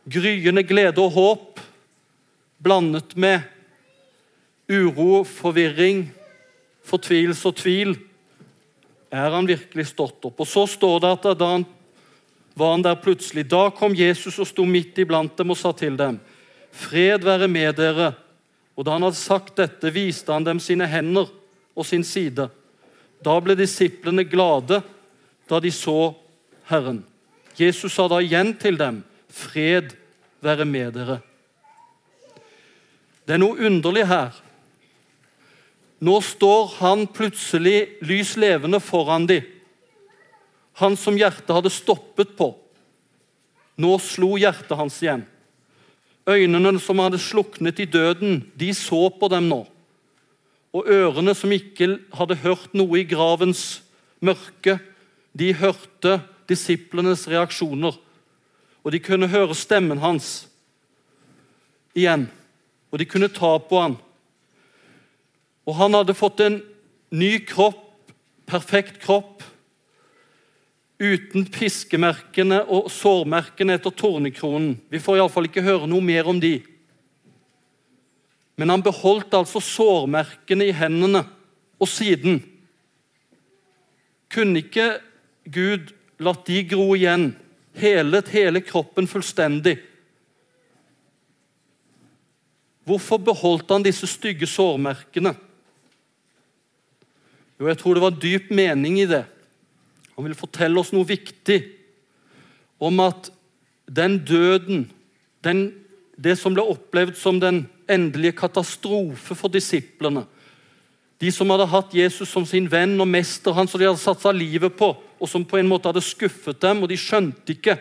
Gryende 0.08 0.64
glede 0.66 1.00
og 1.04 1.14
håp 1.14 1.62
blandet 2.58 3.14
med 3.14 3.46
uro, 4.68 5.22
forvirring, 5.24 6.08
fortvilelse 6.84 7.48
og 7.48 7.56
tvil. 7.60 7.94
Er 9.14 9.32
han 9.32 9.48
virkelig 9.48 9.92
stått 9.92 10.26
opp? 10.26 10.42
Og 10.42 10.48
Så 10.48 10.66
står 10.74 11.00
det 11.04 11.12
at 11.16 11.28
da 11.38 11.52
han 11.54 11.66
var 12.58 12.74
han 12.74 12.82
der 12.82 12.98
plutselig. 12.98 13.46
Da 13.50 13.68
kom 13.70 13.94
Jesus 13.96 14.38
og 14.42 14.48
sto 14.50 14.64
midt 14.66 14.98
iblant 14.98 15.36
dem 15.38 15.54
og 15.54 15.58
sa 15.58 15.72
til 15.76 15.96
dem, 15.98 16.18
Fred 16.74 17.24
være 17.24 17.48
med 17.48 17.76
dere. 17.78 18.12
Og 18.76 18.84
da 18.86 18.94
han 18.94 19.06
hadde 19.06 19.18
sagt 19.18 19.56
dette, 19.58 19.90
viste 19.94 20.32
han 20.32 20.46
dem 20.46 20.60
sine 20.62 20.86
hender 20.86 21.30
og 21.74 21.86
sin 21.86 22.04
side. 22.06 22.48
Da 23.24 23.38
ble 23.42 23.56
disiplene 23.58 24.26
glade 24.28 24.82
da 25.48 25.60
de 25.62 25.72
så 25.74 26.12
Herren. 26.68 27.00
Jesus 27.58 27.96
sa 27.96 28.06
da 28.08 28.20
igjen 28.22 28.52
til 28.54 28.78
dem, 28.78 29.02
'Fred 29.28 29.96
være 30.40 30.64
med 30.64 30.94
dere'. 30.94 31.20
Det 33.26 33.34
er 33.34 33.42
noe 33.42 33.58
underlig 33.66 34.06
her. 34.06 34.32
Nå 36.00 36.20
står 36.20 36.76
han 36.78 37.06
plutselig 37.06 37.98
lys 38.00 38.36
levende 38.36 38.80
foran 38.80 39.26
dem. 39.26 39.42
Han 40.78 40.96
som 40.96 41.16
hjertet 41.18 41.50
hadde 41.50 41.72
stoppet 41.74 42.36
på. 42.38 42.52
Nå 43.78 43.96
slo 44.02 44.36
hjertet 44.38 44.76
hans 44.78 45.00
igjen. 45.02 45.24
Øynene 46.28 46.78
som 46.82 47.00
hadde 47.02 47.18
sluknet 47.22 47.80
i 47.80 47.88
døden, 47.88 48.42
de 48.54 48.70
så 48.76 49.08
på 49.10 49.30
dem 49.32 49.48
nå 49.50 49.64
og 50.78 50.88
ørene 50.92 51.34
som 51.36 51.52
ikke 51.54 51.96
hadde 52.14 52.40
hørt 52.42 52.74
noe 52.76 53.00
i 53.00 53.06
gravens 53.08 53.80
mørke, 54.20 54.78
de 55.32 55.52
hørte 55.56 56.18
disiplenes 56.50 57.26
reaksjoner. 57.30 57.96
Og 58.84 58.92
de 58.94 59.00
kunne 59.02 59.30
høre 59.30 59.56
stemmen 59.56 60.00
hans 60.02 60.46
igjen. 61.96 62.28
Og 62.92 63.00
de 63.00 63.08
kunne 63.08 63.32
ta 63.32 63.56
på 63.60 63.80
han. 63.80 63.96
Og 65.68 65.76
han 65.76 65.96
hadde 65.96 66.16
fått 66.16 66.40
en 66.44 66.60
ny 67.12 67.36
kropp, 67.48 67.84
perfekt 68.48 69.00
kropp, 69.02 69.42
uten 70.98 71.46
piskemerkene 71.46 72.64
og 72.66 72.90
sårmerkene 72.90 73.76
etter 73.78 73.94
tornekronen. 73.94 74.74
Vi 74.90 75.00
får 75.02 75.20
iallfall 75.20 75.46
ikke 75.46 75.62
høre 75.66 75.86
noe 75.90 76.02
mer 76.04 76.26
om 76.30 76.40
de. 76.42 76.58
Men 78.58 78.74
han 78.74 78.82
beholdt 78.82 79.36
altså 79.38 79.62
sårmerkene 79.62 80.66
i 80.66 80.74
hendene 80.74 81.22
og 81.78 81.90
siden. 81.90 82.40
Kunne 84.34 84.64
ikke 84.64 84.96
Gud 85.48 85.92
latt 86.18 86.42
de 86.50 86.64
gro 86.66 86.90
igjen, 86.96 87.30
helet 87.78 88.34
hele 88.34 88.60
kroppen 88.66 89.06
fullstendig? 89.06 89.78
Hvorfor 92.88 93.20
beholdt 93.22 93.70
han 93.70 93.84
disse 93.86 94.08
stygge 94.10 94.48
sårmerkene? 94.50 95.36
Jo, 97.58 97.66
jeg 97.68 97.78
tror 97.78 97.94
det 97.94 98.02
var 98.02 98.22
dyp 98.22 98.50
mening 98.54 98.98
i 99.02 99.06
det. 99.10 99.24
Han 100.18 100.26
vil 100.26 100.34
fortelle 100.34 100.80
oss 100.80 100.90
noe 100.90 101.06
viktig 101.06 101.60
om 102.82 102.98
at 103.04 103.28
den 103.86 104.16
døden, 104.26 104.88
den, 105.46 105.60
det 106.18 106.34
som 106.40 106.56
ble 106.56 106.64
opplevd 106.66 107.14
som 107.14 107.38
den 107.38 107.68
endelige 107.86 108.34
katastrofe 108.40 109.36
for 109.38 109.46
disiplene. 109.54 110.24
De 111.22 111.30
som 111.34 111.50
hadde 111.54 111.68
hatt 111.70 111.94
Jesus 111.94 112.32
som 112.34 112.42
sin 112.46 112.66
venn 112.70 112.96
og 112.98 113.06
mester, 113.10 113.54
han 113.54 113.70
som 113.70 113.78
de 113.78 113.86
hadde 113.86 114.02
satsa 114.02 114.32
livet 114.34 114.74
på, 114.74 114.90
og 114.98 115.30
som 115.30 115.46
på 115.46 115.60
en 115.60 115.70
måte 115.70 115.86
hadde 115.86 116.02
skuffet 116.02 116.58
dem, 116.66 116.82
og 116.82 116.90
de 116.90 116.98
skjønte 116.98 117.54
ikke 117.54 117.76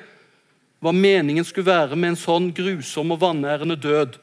hva 0.78 0.94
meningen 0.94 1.46
skulle 1.46 1.72
være 1.72 1.98
med 1.98 2.14
en 2.14 2.20
sånn 2.22 2.52
grusom 2.54 3.16
og 3.16 3.22
vanærende 3.24 3.80
død. 3.82 4.20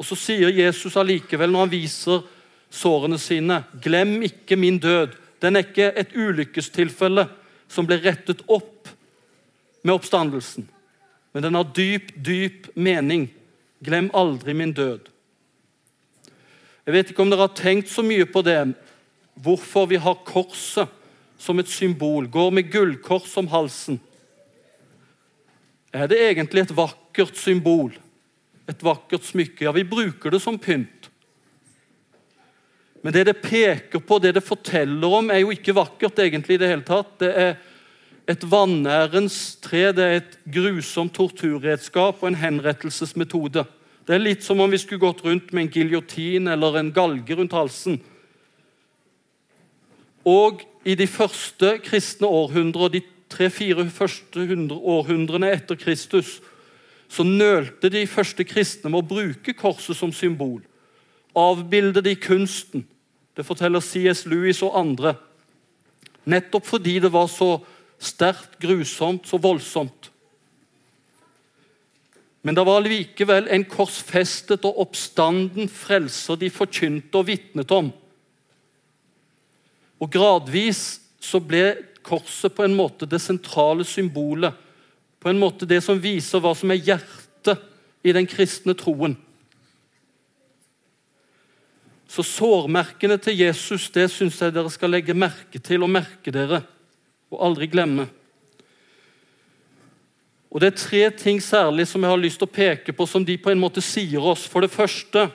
Og 0.00 0.08
Så 0.08 0.16
sier 0.16 0.48
Jesus 0.48 0.96
allikevel, 0.96 1.52
når 1.52 1.66
han 1.66 1.74
viser 1.76 2.24
sårene 2.72 3.20
sine, 3.20 3.60
glem 3.84 4.16
ikke 4.24 4.56
min 4.56 4.80
død. 4.80 5.12
Den 5.44 5.56
er 5.60 5.68
ikke 5.68 5.92
et 5.92 6.16
ulykkestilfelle 6.16 7.26
som 7.70 7.86
ble 7.86 8.00
rettet 8.02 8.42
opp 8.50 8.90
med 9.86 9.94
oppstandelsen, 9.94 10.66
men 11.32 11.44
den 11.46 11.56
har 11.56 11.70
dyp, 11.74 12.10
dyp 12.18 12.68
mening. 12.74 13.28
Glem 13.80 14.10
aldri 14.12 14.52
min 14.52 14.74
død. 14.76 15.06
Jeg 16.84 16.96
vet 16.96 17.12
ikke 17.12 17.22
om 17.22 17.30
dere 17.30 17.46
har 17.46 17.56
tenkt 17.56 17.88
så 17.88 18.02
mye 18.04 18.26
på 18.28 18.42
det, 18.44 18.58
hvorfor 19.40 19.86
vi 19.88 20.00
har 20.02 20.18
korset 20.26 20.90
som 21.40 21.62
et 21.62 21.70
symbol, 21.70 22.26
går 22.28 22.50
med 22.52 22.68
gullkors 22.72 23.32
om 23.40 23.48
halsen. 23.48 24.00
Er 25.94 26.10
det 26.10 26.18
egentlig 26.20 26.66
et 26.66 26.76
vakkert 26.76 27.38
symbol, 27.40 27.94
et 28.68 28.84
vakkert 28.84 29.24
smykke? 29.24 29.64
Ja, 29.64 29.72
vi 29.72 29.86
bruker 29.88 30.34
det 30.34 30.42
som 30.44 30.58
pynt. 30.60 30.99
Men 33.00 33.14
det 33.16 33.24
det 33.30 33.40
peker 33.40 34.02
på, 34.04 34.18
det 34.20 34.34
det 34.36 34.44
forteller 34.44 35.18
om, 35.20 35.30
er 35.30 35.42
jo 35.42 35.52
ikke 35.54 35.76
vakkert 35.76 36.18
egentlig 36.20 36.58
i 36.58 36.62
det 36.62 36.68
hele 36.68 36.84
tatt. 36.84 37.14
Det 37.22 37.30
er 37.32 37.54
et 38.28 38.44
vanærens 38.46 39.56
tre, 39.62 39.88
det 39.96 40.04
er 40.04 40.18
et 40.20 40.38
grusomt 40.52 41.14
torturredskap 41.16 42.20
og 42.20 42.28
en 42.28 42.38
henrettelsesmetode. 42.38 43.64
Det 44.06 44.16
er 44.16 44.22
litt 44.22 44.44
som 44.44 44.60
om 44.60 44.70
vi 44.70 44.78
skulle 44.80 45.02
gått 45.02 45.24
rundt 45.24 45.52
med 45.52 45.66
en 45.66 45.72
giljotin 45.72 46.50
eller 46.52 46.78
en 46.78 46.92
galge 46.92 47.36
rundt 47.38 47.56
halsen. 47.56 48.00
Og 50.28 50.64
i 50.84 50.96
de 50.96 51.06
første 51.08 51.78
kristne 51.84 52.28
århundrer, 52.28 52.92
de 52.92 53.02
tre-fire 53.30 53.86
første 53.92 54.44
århundrene 54.76 55.52
etter 55.54 55.78
Kristus, 55.80 56.40
så 57.10 57.24
nølte 57.26 57.90
de 57.90 58.04
første 58.06 58.44
kristne 58.46 58.90
med 58.92 59.02
å 59.02 59.08
bruke 59.14 59.54
korset 59.58 59.98
som 59.98 60.12
symbol. 60.14 60.60
Avbilde 61.36 62.02
det 62.02 62.16
i 62.16 62.20
kunsten. 62.20 62.86
Det 63.36 63.46
forteller 63.46 63.80
C.S. 63.80 64.24
Lewis 64.26 64.62
og 64.66 64.78
andre. 64.78 65.14
Nettopp 66.24 66.66
fordi 66.66 66.98
det 67.00 67.12
var 67.12 67.28
så 67.30 67.58
sterkt, 68.00 68.58
grusomt, 68.60 69.28
så 69.28 69.38
voldsomt. 69.38 70.10
Men 72.42 72.56
det 72.56 72.64
var 72.64 72.80
likevel 72.84 73.50
en 73.52 73.66
korsfestet 73.68 74.64
og 74.64 74.78
oppstanden 74.86 75.68
frelser 75.68 76.40
de 76.40 76.48
forkynte 76.52 77.20
og 77.20 77.28
vitnet 77.28 77.72
om. 77.76 77.90
Og 80.00 80.08
Gradvis 80.12 81.00
så 81.20 81.42
ble 81.44 81.74
korset 82.06 82.54
på 82.56 82.64
en 82.64 82.76
måte 82.76 83.08
det 83.08 83.20
sentrale 83.20 83.84
symbolet. 83.84 84.56
På 85.20 85.28
en 85.28 85.40
måte 85.40 85.68
det 85.68 85.82
som 85.84 86.00
viser 86.00 86.40
hva 86.40 86.54
som 86.56 86.72
er 86.72 86.80
hjertet 86.80 87.60
i 88.00 88.14
den 88.16 88.28
kristne 88.28 88.72
troen. 88.72 89.18
Så 92.10 92.24
sårmerkene 92.26 93.20
til 93.22 93.38
Jesus 93.38 93.86
det 93.94 94.08
syns 94.10 94.40
jeg 94.42 94.54
dere 94.54 94.70
skal 94.72 94.90
legge 94.90 95.14
merke 95.14 95.60
til 95.62 95.84
og 95.86 95.92
merke 95.94 96.32
dere, 96.34 96.64
og 97.30 97.44
aldri 97.46 97.68
glemme. 97.70 98.08
Og 100.50 100.58
Det 100.60 100.66
er 100.72 100.80
tre 100.82 101.10
ting 101.14 101.38
særlig 101.38 101.86
som 101.86 102.02
jeg 102.02 102.10
har 102.10 102.18
lyst 102.18 102.40
til 102.42 102.48
å 102.48 102.56
peke 102.56 102.92
på, 102.92 103.06
som 103.06 103.24
de 103.24 103.36
på 103.38 103.52
en 103.52 103.62
måte 103.62 103.82
sier 103.84 104.18
oss. 104.18 104.48
For 104.50 104.66
det 104.66 104.72
første 104.74 105.28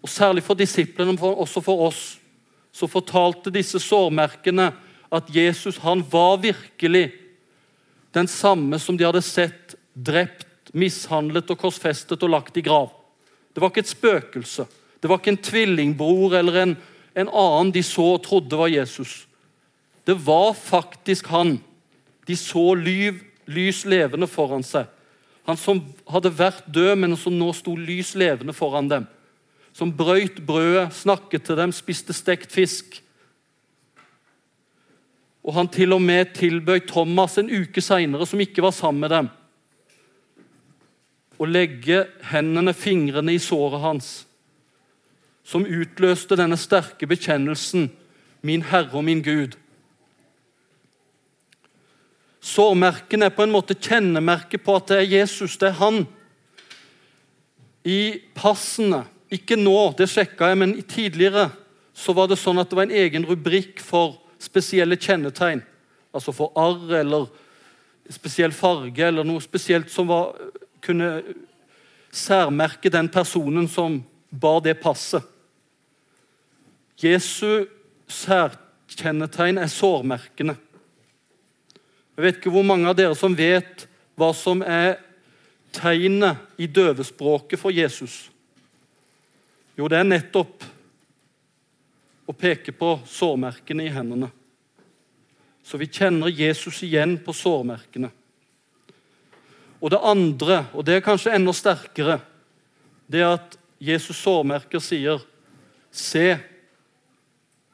og 0.00 0.08
særlig 0.08 0.42
for 0.42 0.56
disiplene, 0.56 1.12
men 1.12 1.20
også 1.20 1.60
for 1.60 1.84
oss, 1.84 2.16
så 2.72 2.88
fortalte 2.88 3.52
disse 3.52 3.76
sårmerkene 3.82 4.70
at 5.12 5.28
Jesus 5.34 5.76
han 5.84 6.00
var 6.08 6.38
virkelig 6.40 7.10
den 8.14 8.30
samme 8.30 8.78
som 8.80 8.96
de 8.96 9.04
hadde 9.04 9.20
sett 9.26 9.76
drept, 9.92 10.72
mishandlet 10.72 11.50
og 11.50 11.58
korsfestet 11.60 12.22
og 12.22 12.32
lagt 12.32 12.56
i 12.56 12.64
grav. 12.64 12.88
Det 13.52 13.60
var 13.60 13.72
ikke 13.72 13.84
et 13.84 13.92
spøkelse. 13.92 14.66
Det 15.00 15.08
var 15.08 15.20
ikke 15.20 15.34
en 15.34 15.44
tvillingbror 15.44 16.36
eller 16.38 16.62
en, 16.62 16.76
en 17.16 17.32
annen 17.32 17.72
de 17.72 17.82
så 17.84 18.04
og 18.14 18.22
trodde 18.24 18.58
var 18.58 18.72
Jesus. 18.72 19.24
Det 20.06 20.16
var 20.26 20.52
faktisk 20.56 21.30
han. 21.32 21.58
De 22.28 22.36
så 22.36 22.74
lyv, 22.76 23.22
lys 23.50 23.84
levende 23.88 24.28
foran 24.30 24.64
seg. 24.66 24.88
Han 25.48 25.58
som 25.58 25.80
hadde 26.10 26.32
vært 26.36 26.68
død, 26.70 26.92
men 27.00 27.16
som 27.18 27.34
nå 27.34 27.48
sto 27.56 27.74
lys 27.78 28.12
levende 28.18 28.54
foran 28.54 28.90
dem. 28.90 29.08
Som 29.72 29.92
brøyt 29.96 30.42
brødet, 30.46 30.90
snakket 30.94 31.46
til 31.46 31.58
dem, 31.58 31.72
spiste 31.74 32.14
stekt 32.14 32.52
fisk. 32.52 33.00
Og 35.46 35.54
han 35.56 35.70
til 35.72 35.94
og 35.96 36.02
med 36.04 36.34
tilbød 36.36 36.88
Thomas 36.90 37.38
en 37.40 37.50
uke 37.50 37.82
seinere, 37.82 38.26
som 38.28 38.40
ikke 38.42 38.62
var 38.62 38.74
sammen 38.76 39.06
med 39.06 39.14
dem, 39.14 39.30
å 41.40 41.46
legge 41.48 42.02
hendene, 42.28 42.74
fingrene, 42.76 43.32
i 43.32 43.40
såret 43.40 43.80
hans. 43.80 44.10
Som 45.50 45.66
utløste 45.66 46.38
denne 46.38 46.58
sterke 46.60 47.08
bekjennelsen, 47.10 47.88
min 48.46 48.62
Herre 48.70 48.94
og 48.94 49.04
min 49.04 49.22
Gud. 49.24 49.56
Sårmerkene 52.40 53.28
er 53.28 53.34
på 53.34 53.44
en 53.44 53.52
måte 53.52 53.74
kjennemerket 53.76 54.62
på 54.64 54.76
at 54.78 54.88
det 54.88 55.00
er 55.00 55.10
Jesus, 55.18 55.58
det 55.60 55.72
er 55.72 55.80
han. 55.80 56.04
I 57.84 58.20
passene, 58.36 59.02
ikke 59.32 59.58
nå, 59.58 59.74
det 59.98 60.08
sjekka 60.12 60.52
jeg, 60.52 60.60
men 60.62 60.78
tidligere 60.88 61.50
så 61.96 62.14
var 62.16 62.30
det 62.30 62.38
sånn 62.40 62.60
at 62.62 62.70
det 62.70 62.78
var 62.78 62.88
en 62.88 62.96
egen 63.02 63.26
rubrikk 63.28 63.82
for 63.84 64.16
spesielle 64.40 64.96
kjennetegn. 64.96 65.60
Altså 66.16 66.32
for 66.34 66.54
arr 66.58 66.96
eller 67.02 67.28
spesiell 68.10 68.54
farge 68.56 69.04
eller 69.06 69.26
noe 69.26 69.42
spesielt 69.44 69.90
som 69.92 70.08
var, 70.10 70.32
kunne 70.82 71.20
særmerke 72.10 72.90
den 72.90 73.10
personen 73.12 73.68
som 73.70 74.00
bar 74.30 74.62
det 74.64 74.78
passet. 74.80 75.22
Jesu 77.00 77.66
særkjennetegn 78.10 79.58
er 79.58 79.70
sårmerkene. 79.72 80.56
Jeg 82.16 82.24
vet 82.24 82.40
ikke 82.40 82.52
hvor 82.52 82.66
mange 82.66 82.88
av 82.90 82.96
dere 82.98 83.16
som 83.16 83.36
vet 83.36 83.86
hva 84.18 84.32
som 84.36 84.60
er 84.60 84.98
tegnet 85.72 86.60
i 86.60 86.68
døvespråket 86.68 87.60
for 87.60 87.72
Jesus. 87.72 88.26
Jo, 89.78 89.88
det 89.88 90.00
er 90.00 90.08
nettopp 90.08 90.66
å 92.28 92.34
peke 92.36 92.74
på 92.76 92.98
sårmerkene 93.08 93.86
i 93.86 93.94
hendene. 93.94 94.28
Så 95.64 95.78
vi 95.80 95.88
kjenner 95.88 96.28
Jesus 96.28 96.82
igjen 96.84 97.16
på 97.24 97.32
sårmerkene. 97.36 98.10
Og 99.80 99.88
det 99.94 100.02
andre, 100.04 100.64
og 100.76 100.84
det 100.84 100.98
er 100.98 101.04
kanskje 101.06 101.32
enda 101.32 101.54
sterkere, 101.56 102.18
det 103.08 103.22
er 103.24 103.38
at 103.38 103.56
Jesus 103.80 104.20
sårmerker 104.20 104.82
sier 104.84 105.24
Se 105.90 106.36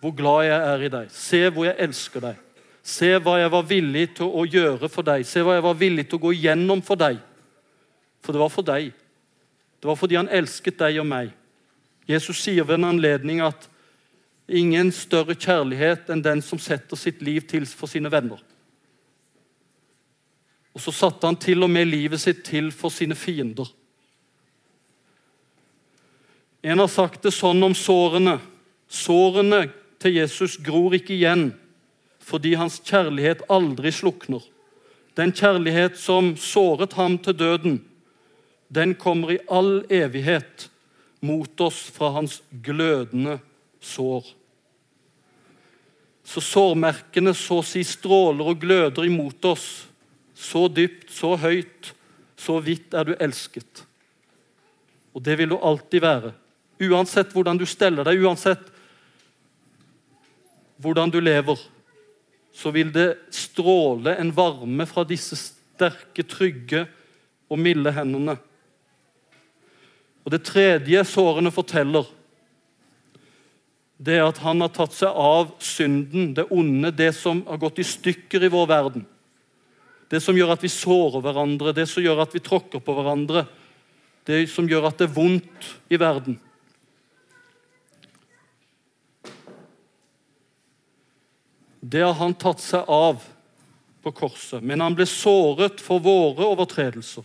hvor 0.01 0.13
glad 0.17 0.45
jeg 0.47 0.59
er 0.73 0.85
i 0.85 0.91
deg. 0.93 1.13
Se 1.13 1.41
hvor 1.51 1.69
jeg 1.69 1.79
elsker 1.87 2.25
deg. 2.25 2.43
Se 2.87 3.09
hva 3.19 3.39
jeg 3.41 3.51
var 3.51 3.65
villig 3.67 4.05
til 4.19 4.29
å 4.31 4.45
gjøre 4.47 4.91
for 4.93 5.07
deg. 5.07 5.25
Se 5.27 5.43
hva 5.43 5.57
jeg 5.57 5.65
var 5.65 5.79
villig 5.81 6.07
til 6.07 6.21
å 6.21 6.25
gå 6.27 6.35
igjennom 6.37 6.83
for 6.87 7.01
deg. 7.01 7.19
For 8.23 8.37
det 8.37 8.43
var 8.43 8.53
for 8.53 8.67
deg. 8.67 8.93
Det 9.81 9.89
var 9.91 9.99
fordi 9.99 10.19
han 10.19 10.31
elsket 10.33 10.79
deg 10.79 11.01
og 11.03 11.09
meg. 11.11 11.33
Jesus 12.07 12.39
sier 12.45 12.67
ved 12.67 12.79
en 12.79 12.93
anledning 12.93 13.43
at 13.43 13.67
ingen 14.47 14.93
større 14.95 15.35
kjærlighet 15.35 16.13
enn 16.13 16.23
den 16.23 16.43
som 16.45 16.61
setter 16.63 16.99
sitt 16.99 17.25
liv 17.27 17.49
til 17.51 17.67
for 17.67 17.91
sine 17.91 18.11
venner. 18.13 18.39
Og 20.77 20.83
så 20.85 20.93
satte 20.93 21.27
han 21.27 21.39
til 21.41 21.65
og 21.65 21.73
med 21.73 21.89
livet 21.89 22.21
sitt 22.21 22.45
til 22.47 22.69
for 22.75 22.95
sine 22.95 23.17
fiender. 23.19 23.67
En 26.63 26.83
har 26.83 26.91
sagt 26.91 27.25
det 27.25 27.33
sånn 27.35 27.63
om 27.65 27.75
sårene. 27.75 28.37
Sårene 28.87 29.65
til 30.03 30.19
Jesus 30.19 30.59
gror 30.63 30.97
ikke 30.99 31.15
igjen 31.17 31.51
fordi 32.27 32.57
hans 32.59 32.81
kjærlighet 32.83 33.45
aldri 33.53 33.93
slukner. 33.95 34.43
Den 35.17 35.31
kjærlighet 35.33 35.95
som 35.99 36.35
såret 36.37 36.97
ham 36.99 37.15
til 37.23 37.37
døden, 37.39 37.77
den 38.69 38.97
kommer 38.99 39.37
i 39.37 39.43
all 39.49 39.85
evighet 39.91 40.67
mot 41.23 41.61
oss 41.63 41.87
fra 41.95 42.11
hans 42.19 42.41
glødende 42.51 43.39
sår. 43.81 44.27
Så 46.27 46.43
sårmerkene 46.43 47.31
så 47.39 47.61
å 47.63 47.67
si 47.67 47.85
stråler 47.87 48.51
og 48.51 48.61
gløder 48.61 49.07
imot 49.07 49.45
oss. 49.47 49.87
Så 50.35 50.67
dypt, 50.69 51.09
så 51.15 51.37
høyt, 51.39 51.93
så 52.37 52.59
vidt 52.61 52.95
er 52.99 53.07
du 53.07 53.15
elsket. 53.15 53.87
Og 55.15 55.23
det 55.25 55.39
vil 55.39 55.55
du 55.55 55.57
alltid 55.57 56.03
være. 56.03 56.35
Uansett 56.83 57.31
hvordan 57.33 57.57
du 57.57 57.65
steller 57.65 58.05
deg, 58.05 58.21
uansett 58.21 58.67
hvordan 60.83 61.13
du 61.13 61.21
lever 61.21 61.61
så 62.57 62.73
vil 62.73 62.89
det 62.93 63.19
stråle 63.35 64.15
en 64.17 64.33
varme 64.33 64.87
fra 64.89 65.05
disse 65.05 65.37
sterke, 65.37 66.25
trygge 66.25 66.87
og 67.53 67.61
milde 67.61 67.93
hendene. 67.93 68.39
Og 70.25 70.33
Det 70.33 70.43
tredje 70.43 71.03
sårene 71.05 71.53
forteller, 71.53 72.07
det 73.97 74.17
er 74.17 74.25
at 74.25 74.41
han 74.45 74.61
har 74.61 74.73
tatt 74.73 74.97
seg 74.97 75.13
av 75.13 75.53
synden, 75.63 76.33
det 76.37 76.49
onde, 76.53 76.91
det 76.93 77.13
som 77.17 77.45
har 77.47 77.61
gått 77.61 77.79
i 77.81 77.87
stykker 77.87 78.45
i 78.45 78.53
vår 78.53 78.67
verden. 78.73 79.07
Det 80.09 80.21
som 80.23 80.37
gjør 80.37 80.55
at 80.57 80.65
vi 80.65 80.73
sårer 80.73 81.23
hverandre, 81.25 81.77
det 81.77 81.87
som 81.89 82.05
gjør 82.05 82.25
at 82.25 82.35
vi 82.35 82.45
tråkker 82.45 82.81
på 82.81 82.97
hverandre. 82.97 83.47
Det 84.27 84.45
som 84.51 84.69
gjør 84.69 84.89
at 84.89 84.99
det 84.99 85.09
er 85.09 85.17
vondt 85.17 85.71
i 85.93 85.99
verden. 86.01 86.39
Det 91.87 92.03
har 92.03 92.17
han 92.19 92.35
tatt 92.35 92.63
seg 92.63 92.89
av 92.91 93.23
på 94.03 94.13
korset. 94.15 94.63
Men 94.63 94.83
han 94.83 94.97
ble 94.99 95.07
såret 95.07 95.83
for 95.83 96.03
våre 96.03 96.49
overtredelser, 96.49 97.23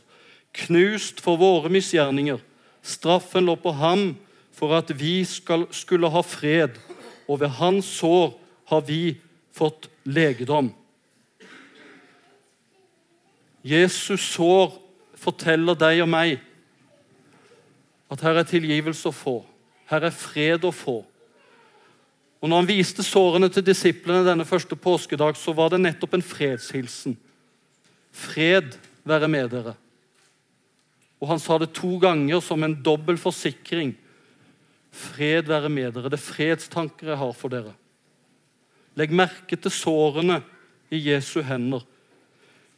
knust 0.66 1.22
for 1.24 1.40
våre 1.42 1.72
misgjerninger. 1.74 2.42
Straffen 2.82 3.48
lå 3.48 3.56
på 3.62 3.74
ham 3.78 4.12
for 4.54 4.76
at 4.78 4.92
vi 4.98 5.22
skal, 5.26 5.66
skulle 5.74 6.10
ha 6.14 6.22
fred, 6.26 6.78
og 7.26 7.42
ved 7.42 7.56
hans 7.58 7.90
sår 8.02 8.34
har 8.70 8.86
vi 8.86 9.16
fått 9.56 9.90
legedom. 10.06 10.70
Jesus 13.66 14.26
sår 14.34 14.74
forteller 15.22 15.78
deg 15.78 16.02
og 16.02 16.10
meg 16.10 16.40
at 18.12 18.26
her 18.26 18.42
er 18.42 18.50
tilgivelse 18.50 19.10
å 19.10 19.16
få. 19.16 19.36
Her 19.90 20.10
er 20.10 20.14
fred 20.14 20.66
å 20.68 20.74
få. 20.76 21.02
Og 22.42 22.50
når 22.50 22.64
han 22.64 22.70
viste 22.72 23.06
sårene 23.06 23.52
til 23.54 23.66
disiplene 23.66 24.26
denne 24.26 24.48
første 24.50 24.76
påskedag, 24.76 25.38
så 25.38 25.54
var 25.54 25.70
det 25.70 25.84
nettopp 25.84 26.18
en 26.18 26.26
fredshilsen. 26.26 27.14
Fred 28.12 28.74
være 29.06 29.30
med 29.30 29.52
dere. 29.54 29.76
Og 31.22 31.30
han 31.30 31.42
sa 31.42 31.60
det 31.62 31.70
to 31.78 32.00
ganger 32.02 32.42
som 32.42 32.64
en 32.66 32.74
dobbel 32.82 33.20
forsikring. 33.22 33.94
Fred 34.92 35.46
være 35.52 35.70
med 35.70 35.94
dere. 35.94 36.10
Det 36.10 36.18
er 36.18 36.26
fredstanker 36.26 37.14
jeg 37.14 37.22
har 37.22 37.36
for 37.38 37.54
dere. 37.54 37.76
Legg 38.98 39.14
merke 39.16 39.56
til 39.56 39.72
sårene 39.72 40.42
i 40.92 41.00
Jesu 41.12 41.40
hender. 41.46 41.86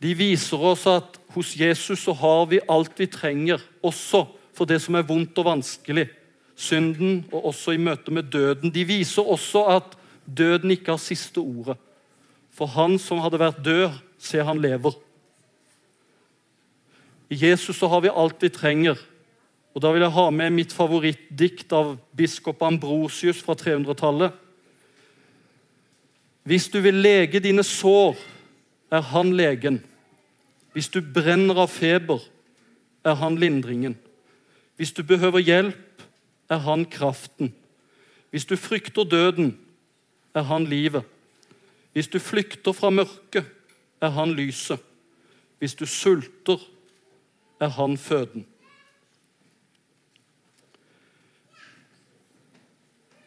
De 0.04 0.12
viser 0.18 0.60
oss 0.60 0.84
at 0.92 1.16
hos 1.34 1.54
Jesus 1.56 2.04
så 2.04 2.14
har 2.20 2.44
vi 2.52 2.60
alt 2.70 3.00
vi 3.00 3.08
trenger, 3.08 3.64
også 3.82 4.26
for 4.54 4.70
det 4.70 4.82
som 4.84 5.00
er 5.00 5.08
vondt 5.08 5.40
og 5.40 5.48
vanskelig 5.48 6.10
synden 6.56 7.24
og 7.32 7.46
også 7.52 7.74
i 7.74 7.82
møte 7.82 8.12
med 8.14 8.30
døden. 8.34 8.74
De 8.74 8.86
viser 8.86 9.26
også 9.26 9.66
at 9.78 9.96
døden 10.26 10.72
ikke 10.72 10.94
har 10.94 11.02
siste 11.02 11.42
ordet. 11.42 11.78
For 12.54 12.70
han 12.70 13.00
som 13.02 13.22
hadde 13.24 13.42
vært 13.42 13.64
død, 13.66 13.98
ser 14.22 14.46
han 14.46 14.62
lever. 14.62 14.94
I 17.34 17.40
Jesus 17.50 17.80
så 17.80 17.90
har 17.90 18.04
vi 18.04 18.14
alt 18.14 18.42
vi 18.42 18.50
trenger. 18.54 19.00
Og 19.74 19.82
Da 19.82 19.92
vil 19.92 20.06
jeg 20.06 20.14
ha 20.14 20.30
med 20.30 20.54
mitt 20.54 20.74
favorittdikt 20.74 21.74
av 21.74 21.96
biskop 22.16 22.62
Ambrosius 22.62 23.42
fra 23.42 23.56
300-tallet. 23.58 24.32
Hvis 26.44 26.68
du 26.70 26.80
vil 26.84 27.02
lege 27.02 27.40
dine 27.40 27.64
sår, 27.64 28.16
er 28.92 29.02
han 29.02 29.34
legen. 29.34 29.80
Hvis 30.74 30.90
du 30.90 31.02
brenner 31.02 31.64
av 31.64 31.72
feber, 31.72 32.22
er 33.06 33.16
han 33.18 33.38
lindringen. 33.40 33.96
Hvis 34.78 34.94
du 34.94 35.04
behøver 35.04 35.40
hjelp, 35.40 35.93
er 36.50 36.62
han 36.66 36.86
kraften. 36.86 37.54
Hvis 38.30 38.46
du 38.46 38.56
frykter 38.58 39.04
døden, 39.04 39.58
er 40.34 40.42
han 40.50 40.66
livet. 40.66 41.04
Hvis 41.94 42.08
du 42.08 42.20
flykter 42.20 42.74
fra 42.74 42.90
mørket, 42.90 43.46
er 44.02 44.10
han 44.10 44.34
lyset. 44.34 44.80
Hvis 45.60 45.76
du 45.76 45.86
sulter, 45.86 46.58
er 47.62 47.70
han 47.78 47.98
føden. 47.98 48.46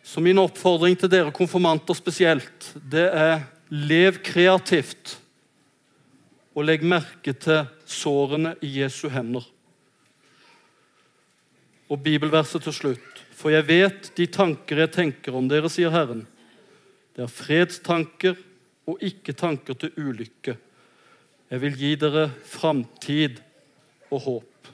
Så 0.02 0.20
min 0.20 0.38
oppfordring 0.38 0.98
til 0.98 1.11
dere 1.11 1.33
konfirmanter 1.35 1.94
spesielt, 1.94 2.72
det 2.90 3.09
er 3.11 3.46
lev 3.70 4.20
kreativt. 4.24 5.16
Og 6.57 6.64
legg 6.64 6.85
merke 6.87 7.35
til 7.37 7.66
sårene 7.85 8.55
i 8.64 8.70
Jesu 8.81 9.09
hender. 9.12 9.44
Og 11.88 12.03
bibelverset 12.03 12.64
til 12.66 12.75
slutt. 12.75 13.22
For 13.37 13.53
jeg 13.53 13.66
vet 13.68 14.11
de 14.16 14.27
tanker 14.33 14.81
jeg 14.83 14.94
tenker 14.94 15.37
om 15.37 15.49
dere, 15.49 15.70
sier 15.70 15.92
Herren. 15.94 16.25
Det 17.14 17.25
er 17.25 17.33
fredstanker 17.33 18.38
og 18.87 19.03
ikke 19.05 19.35
tanker 19.37 19.77
til 19.79 19.92
ulykke. 19.96 20.57
Jeg 21.51 21.62
vil 21.62 21.77
gi 21.79 21.92
dere 22.01 22.31
framtid 22.44 23.38
og 24.11 24.20
håp. 24.25 24.70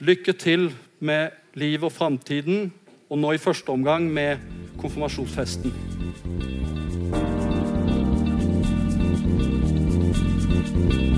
Lykke 0.00 0.32
til 0.32 0.70
med 1.04 1.36
livet 1.54 1.90
og 1.90 1.92
framtiden, 1.92 2.72
og 3.10 3.18
nå 3.18 3.34
i 3.34 3.42
første 3.42 3.68
omgang 3.68 4.06
med 4.08 4.38
konfirmasjonsfesten. 4.80 5.74
thank 10.70 11.09